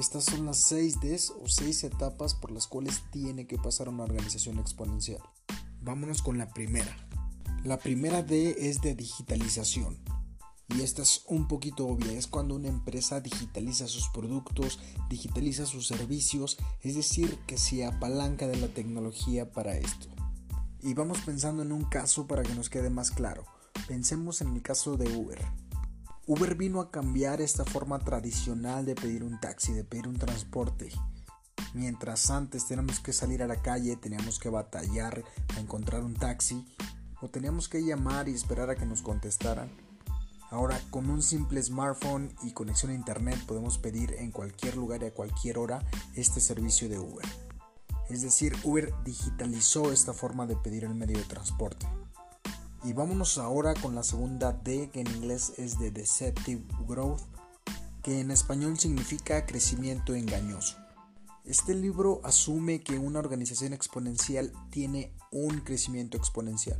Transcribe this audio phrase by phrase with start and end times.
[0.00, 4.04] Estas son las 6 Ds o 6 etapas por las cuales tiene que pasar una
[4.04, 5.20] organización exponencial.
[5.82, 6.96] Vámonos con la primera.
[7.64, 9.98] La primera D es de digitalización.
[10.68, 15.86] Y esta es un poquito obvia, es cuando una empresa digitaliza sus productos, digitaliza sus
[15.86, 20.08] servicios, es decir, que se apalanca de la tecnología para esto.
[20.80, 23.44] Y vamos pensando en un caso para que nos quede más claro.
[23.86, 25.38] Pensemos en el caso de Uber.
[26.32, 30.88] Uber vino a cambiar esta forma tradicional de pedir un taxi, de pedir un transporte.
[31.74, 35.24] Mientras antes teníamos que salir a la calle, teníamos que batallar
[35.56, 36.64] a encontrar un taxi
[37.20, 39.72] o teníamos que llamar y esperar a que nos contestaran.
[40.52, 45.06] Ahora con un simple smartphone y conexión a internet podemos pedir en cualquier lugar y
[45.06, 47.26] a cualquier hora este servicio de Uber.
[48.08, 51.88] Es decir, Uber digitalizó esta forma de pedir el medio de transporte.
[52.82, 57.20] Y vámonos ahora con la segunda D que en inglés es de Deceptive Growth,
[58.02, 60.78] que en español significa crecimiento engañoso.
[61.44, 66.78] Este libro asume que una organización exponencial tiene un crecimiento exponencial.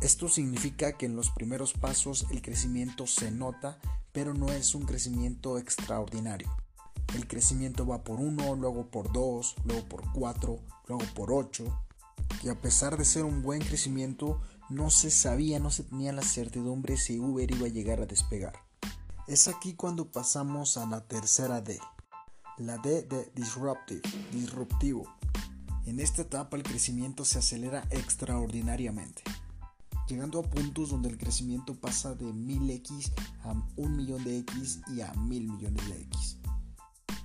[0.00, 3.78] Esto significa que en los primeros pasos el crecimiento se nota,
[4.12, 6.54] pero no es un crecimiento extraordinario.
[7.14, 11.64] El crecimiento va por 1, luego por 2, luego por 4, luego por 8,
[12.42, 16.22] que a pesar de ser un buen crecimiento no se sabía, no se tenía la
[16.22, 18.54] certidumbre si Uber iba a llegar a despegar.
[19.28, 21.78] Es aquí cuando pasamos a la tercera D,
[22.58, 25.04] la D de disruptive, disruptivo.
[25.84, 29.22] En esta etapa el crecimiento se acelera extraordinariamente,
[30.08, 33.12] llegando a puntos donde el crecimiento pasa de 1000x
[33.44, 36.35] a 1 millón de x y a 1000 millones de x.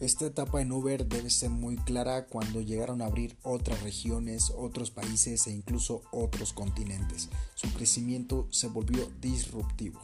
[0.00, 4.92] Esta etapa en Uber debe ser muy clara cuando llegaron a abrir otras regiones, otros
[4.92, 7.28] países e incluso otros continentes.
[7.56, 10.00] Su crecimiento se volvió disruptivo.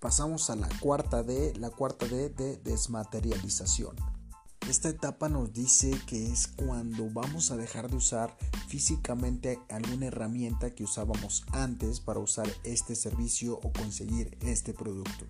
[0.00, 3.94] Pasamos a la cuarta D, la cuarta D de desmaterialización.
[4.68, 8.36] Esta etapa nos dice que es cuando vamos a dejar de usar
[8.66, 15.26] físicamente alguna herramienta que usábamos antes para usar este servicio o conseguir este producto.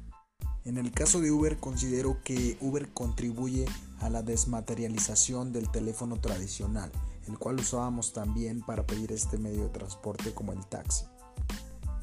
[0.64, 3.66] En el caso de Uber considero que Uber contribuye
[4.00, 6.90] a la desmaterialización del teléfono tradicional,
[7.28, 11.04] el cual usábamos también para pedir este medio de transporte como el taxi.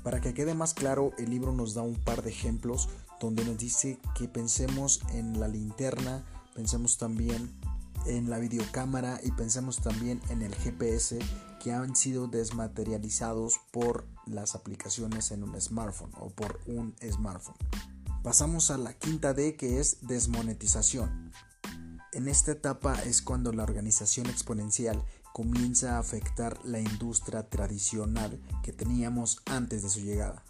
[0.03, 2.87] Para que quede más claro, el libro nos da un par de ejemplos
[3.19, 6.23] donde nos dice que pensemos en la linterna,
[6.53, 7.51] pensemos también
[8.05, 11.17] en la videocámara y pensemos también en el GPS
[11.63, 17.57] que han sido desmaterializados por las aplicaciones en un smartphone o por un smartphone.
[18.23, 21.31] Pasamos a la quinta D que es desmonetización.
[22.13, 28.73] En esta etapa es cuando la organización exponencial comienza a afectar la industria tradicional que
[28.73, 30.43] teníamos antes de su llegada.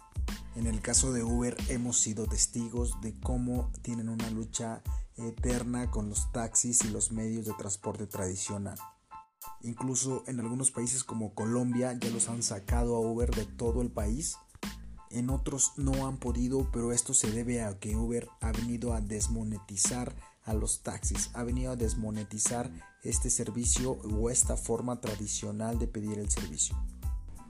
[0.54, 4.82] En el caso de Uber hemos sido testigos de cómo tienen una lucha
[5.16, 8.78] eterna con los taxis y los medios de transporte tradicional.
[9.62, 13.90] Incluso en algunos países como Colombia ya los han sacado a Uber de todo el
[13.90, 14.36] país
[15.12, 19.00] en otros no han podido, pero esto se debe a que Uber ha venido a
[19.00, 20.14] desmonetizar
[20.44, 22.70] a los taxis, ha venido a desmonetizar
[23.02, 26.76] este servicio o esta forma tradicional de pedir el servicio.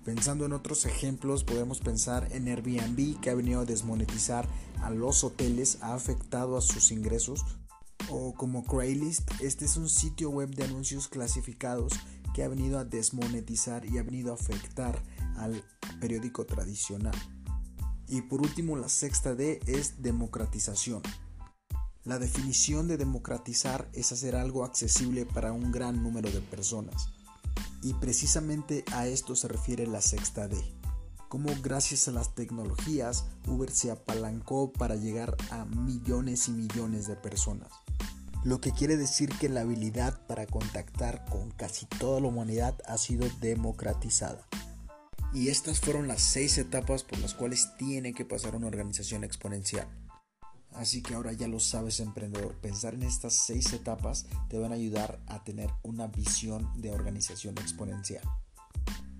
[0.04, 4.48] Pensando en otros ejemplos, podemos pensar en Airbnb que ha venido a desmonetizar
[4.82, 7.44] a los hoteles, ha afectado a sus ingresos,
[8.10, 11.92] o como Craigslist, este es un sitio web de anuncios clasificados
[12.34, 15.00] que ha venido a desmonetizar y ha venido a afectar
[15.36, 15.62] al
[16.00, 17.14] periódico tradicional.
[18.12, 21.00] Y por último, la sexta D es democratización.
[22.04, 27.08] La definición de democratizar es hacer algo accesible para un gran número de personas.
[27.82, 30.58] Y precisamente a esto se refiere la sexta D.
[31.30, 37.16] Como gracias a las tecnologías Uber se apalancó para llegar a millones y millones de
[37.16, 37.70] personas.
[38.44, 42.98] Lo que quiere decir que la habilidad para contactar con casi toda la humanidad ha
[42.98, 44.46] sido democratizada.
[45.34, 49.88] Y estas fueron las seis etapas por las cuales tiene que pasar una organización exponencial.
[50.74, 54.76] Así que ahora ya lo sabes emprendedor, pensar en estas seis etapas te van a
[54.76, 58.22] ayudar a tener una visión de organización exponencial.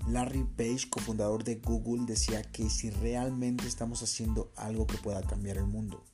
[0.08, 5.58] Larry Page, cofundador de Google, decía que si realmente estamos haciendo algo que pueda cambiar
[5.58, 6.04] el mundo,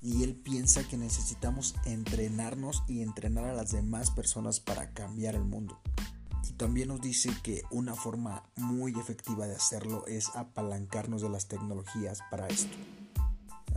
[0.00, 5.44] y él piensa que necesitamos entrenarnos y entrenar a las demás personas para cambiar el
[5.44, 5.80] mundo.
[6.56, 12.20] También nos dice que una forma muy efectiva de hacerlo es apalancarnos de las tecnologías
[12.30, 12.76] para esto.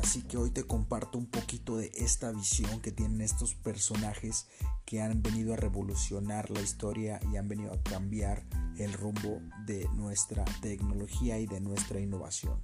[0.01, 4.47] Así que hoy te comparto un poquito de esta visión que tienen estos personajes
[4.85, 8.44] que han venido a revolucionar la historia y han venido a cambiar
[8.77, 12.63] el rumbo de nuestra tecnología y de nuestra innovación.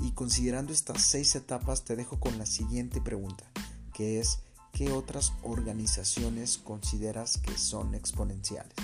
[0.00, 3.44] Y considerando estas seis etapas te dejo con la siguiente pregunta,
[3.92, 4.40] que es
[4.72, 8.74] ¿qué otras organizaciones consideras que son exponenciales?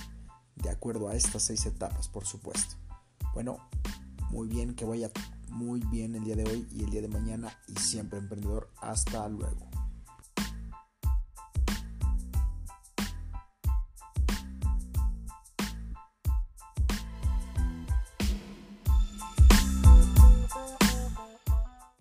[0.64, 2.76] De acuerdo a estas seis etapas, por supuesto.
[3.34, 3.58] Bueno,
[4.30, 5.10] muy bien, que vaya
[5.50, 8.70] muy bien el día de hoy y el día de mañana y siempre emprendedor.
[8.80, 9.73] Hasta luego.